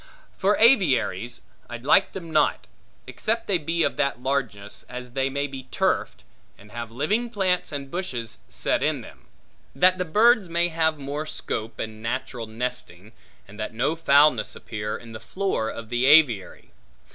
[0.35, 2.65] For aviaries, I like them not,
[3.05, 6.23] except they be of that largeness as they may be turfed,
[6.57, 9.27] and have living plants and bushes set in them;
[9.75, 13.11] that the birds may have more scope, and natural nesting,
[13.47, 16.71] and that no foulness appear in the floor of the aviary.